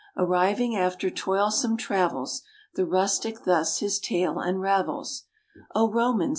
Arriving 0.17 0.75
after 0.75 1.11
toilsome 1.11 1.77
travels, 1.77 2.41
The 2.73 2.87
rustic 2.87 3.43
thus 3.43 3.81
his 3.81 3.99
tale 3.99 4.39
unravels: 4.39 5.25
"O 5.75 5.91
Romans! 5.91 6.29